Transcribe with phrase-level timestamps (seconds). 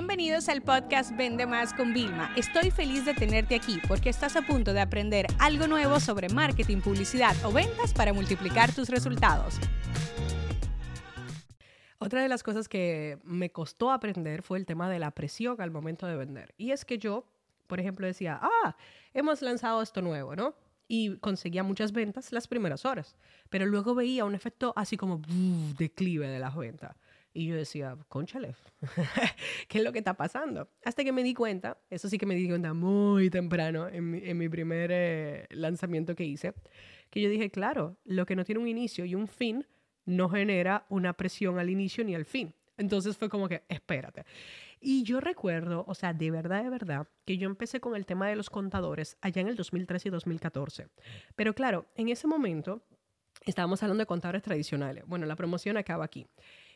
[0.00, 2.32] Bienvenidos al podcast Vende Más con Vilma.
[2.34, 6.78] Estoy feliz de tenerte aquí porque estás a punto de aprender algo nuevo sobre marketing,
[6.78, 9.60] publicidad o ventas para multiplicar tus resultados.
[11.98, 15.70] Otra de las cosas que me costó aprender fue el tema de la presión al
[15.70, 16.54] momento de vender.
[16.56, 17.26] Y es que yo,
[17.66, 18.76] por ejemplo, decía, ah,
[19.12, 20.54] hemos lanzado esto nuevo, ¿no?
[20.88, 23.16] Y conseguía muchas ventas las primeras horas,
[23.50, 25.20] pero luego veía un efecto así como
[25.76, 26.96] declive de las ventas.
[27.32, 28.54] Y yo decía, conchale,
[29.68, 30.68] ¿qué es lo que está pasando?
[30.84, 34.18] Hasta que me di cuenta, eso sí que me di cuenta muy temprano en mi,
[34.18, 36.54] en mi primer eh, lanzamiento que hice,
[37.08, 39.66] que yo dije, claro, lo que no tiene un inicio y un fin
[40.06, 42.52] no genera una presión al inicio ni al fin.
[42.76, 44.24] Entonces fue como que, espérate.
[44.80, 48.28] Y yo recuerdo, o sea, de verdad, de verdad, que yo empecé con el tema
[48.28, 50.88] de los contadores allá en el 2013 y 2014.
[51.36, 52.82] Pero claro, en ese momento
[53.44, 55.04] estábamos hablando de contadores tradicionales.
[55.06, 56.26] Bueno, la promoción acaba aquí.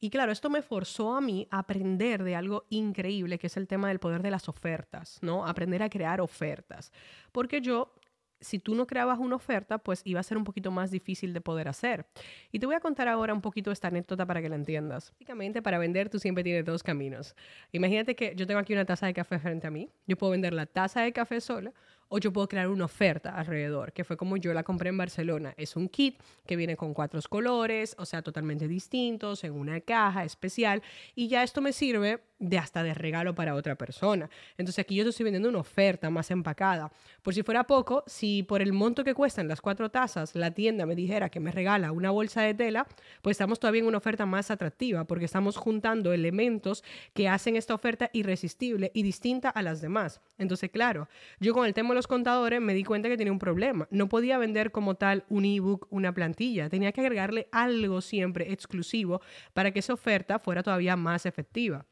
[0.00, 3.68] Y claro, esto me forzó a mí a aprender de algo increíble, que es el
[3.68, 5.46] tema del poder de las ofertas, ¿no?
[5.46, 6.90] Aprender a crear ofertas.
[7.32, 7.92] Porque yo
[8.40, 11.40] si tú no creabas una oferta, pues iba a ser un poquito más difícil de
[11.40, 12.06] poder hacer.
[12.50, 15.10] Y te voy a contar ahora un poquito esta anécdota para que la entiendas.
[15.10, 17.36] Básicamente, para vender tú siempre tienes dos caminos.
[17.72, 19.90] Imagínate que yo tengo aquí una taza de café frente a mí.
[20.06, 21.72] Yo puedo vender la taza de café sola
[22.10, 25.54] o yo puedo crear una oferta alrededor, que fue como yo la compré en Barcelona.
[25.56, 30.24] Es un kit que viene con cuatro colores, o sea, totalmente distintos, en una caja
[30.24, 30.82] especial,
[31.14, 34.28] y ya esto me sirve de hasta de regalo para otra persona.
[34.56, 36.90] Entonces aquí yo estoy vendiendo una oferta más empacada.
[37.22, 40.86] Por si fuera poco, si por el monto que cuestan las cuatro tazas la tienda
[40.86, 42.86] me dijera que me regala una bolsa de tela,
[43.20, 47.74] pues estamos todavía en una oferta más atractiva porque estamos juntando elementos que hacen esta
[47.74, 50.20] oferta irresistible y distinta a las demás.
[50.38, 53.38] Entonces, claro, yo con el tema de los contadores me di cuenta que tenía un
[53.38, 53.86] problema.
[53.90, 56.70] No podía vender como tal un ebook, una plantilla.
[56.70, 59.20] Tenía que agregarle algo siempre exclusivo
[59.52, 61.84] para que esa oferta fuera todavía más efectiva.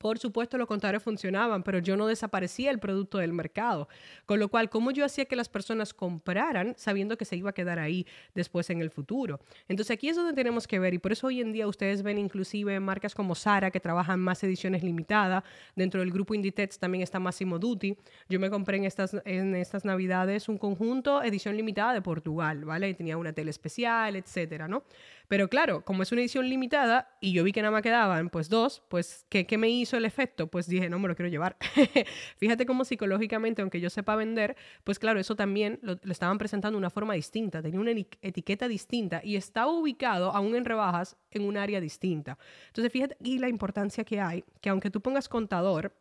[0.00, 3.86] Por supuesto, los contadores funcionaban, pero yo no desaparecía el producto del mercado.
[4.24, 7.52] Con lo cual, ¿cómo yo hacía que las personas compraran sabiendo que se iba a
[7.52, 9.40] quedar ahí después en el futuro?
[9.68, 12.16] Entonces, aquí es donde tenemos que ver, y por eso hoy en día ustedes ven
[12.16, 15.44] inclusive marcas como Sara que trabajan más ediciones limitadas.
[15.76, 17.96] Dentro del grupo Inditex también está Massimo Dutti.
[18.28, 22.88] Yo me compré en estas, en estas navidades un conjunto edición limitada de Portugal, ¿vale?
[22.88, 24.82] Y tenía una tele especial, etcétera, ¿no?
[25.28, 28.48] Pero claro, como es una edición limitada y yo vi que nada más quedaban pues
[28.48, 30.48] dos, pues ¿qué, qué me hizo el efecto?
[30.48, 31.56] Pues dije, no, me lo quiero llevar.
[32.36, 36.80] Fíjate cómo psicológicamente, aunque yo sepa vender, pues claro, eso también lo, estaban presentando de
[36.80, 41.56] una forma distinta, tenía una etiqueta distinta y estaba ubicado aún en rebajas en un
[41.56, 42.38] área distinta.
[42.68, 45.94] Entonces fíjate aquí la importancia que hay, que aunque tú pongas contador,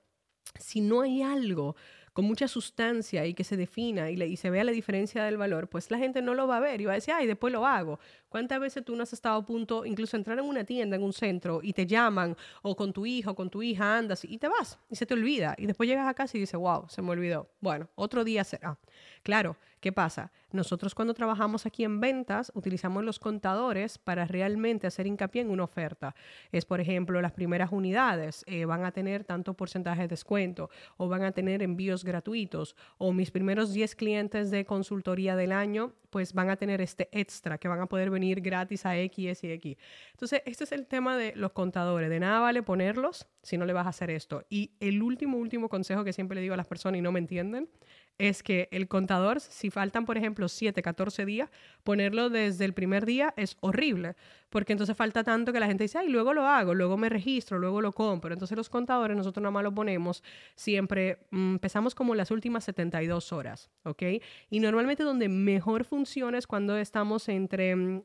[0.57, 1.75] si no hay algo
[2.19, 5.38] con mucha sustancia y que se defina y, le, y, se vea la diferencia del
[5.38, 7.53] valor, pues la gente no lo va a ver y va a decir, ay, después
[7.53, 7.97] lo hago.
[8.28, 11.13] ¿Cuántas veces tú no has estado a punto, incluso entrar en una tienda, en un
[11.13, 14.78] centro, y te llaman, o con tu hijo, con tu hija andas, y te vas,
[14.90, 17.47] y se te olvida, y después llegas a casa y dices, wow, se me olvidó.
[17.62, 18.78] Bueno, otro día será.
[19.24, 20.32] Claro, ¿qué pasa?
[20.52, 25.64] Nosotros cuando trabajamos aquí en ventas, utilizamos los contadores para realmente hacer hincapié en una
[25.64, 26.16] oferta.
[26.52, 31.08] Es, por ejemplo, las primeras unidades eh, van a tener tanto porcentaje de descuento, o
[31.08, 36.34] van a tener envíos gratuitos, o mis primeros 10 clientes de consultoría del año, pues
[36.34, 39.78] van a tener este extra que van a poder venir gratis a X y X.
[40.12, 42.09] Entonces, este es el tema de los contadores.
[42.09, 44.46] De nada vale ponerlos si no le vas a hacer esto.
[44.50, 47.19] Y el último, último consejo que siempre le digo a las personas y no me
[47.19, 47.69] entienden,
[48.19, 51.50] es que el contador, si faltan, por ejemplo, 7, 14 días,
[51.84, 54.16] ponerlo desde el primer día es horrible,
[54.50, 57.59] porque entonces falta tanto que la gente dice, ay, luego lo hago, luego me registro,
[57.59, 58.34] luego lo compro.
[58.34, 60.22] Entonces los contadores nosotros nada más lo ponemos
[60.56, 64.03] siempre, mm, empezamos como las últimas 72 horas, ¿ok?
[64.50, 65.99] Y normalmente donde mejor funciona
[66.36, 68.02] es cuando estamos entre mm,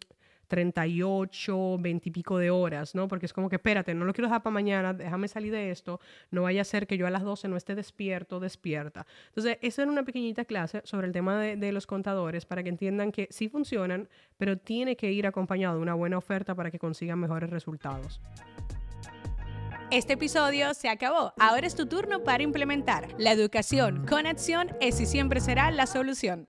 [0.48, 3.08] 38, 20 y pico de horas, ¿no?
[3.08, 6.00] Porque es como que, espérate, no lo quiero dejar para mañana, déjame salir de esto,
[6.30, 9.06] no vaya a ser que yo a las 12 no esté despierto, despierta.
[9.28, 12.68] Entonces, esa era una pequeñita clase sobre el tema de, de los contadores para que
[12.68, 16.78] entiendan que sí funcionan, pero tiene que ir acompañado de una buena oferta para que
[16.78, 18.20] consigan mejores resultados.
[19.90, 21.34] Este episodio se acabó.
[21.38, 23.08] Ahora es tu turno para implementar.
[23.18, 26.48] La educación con acción es y siempre será la solución.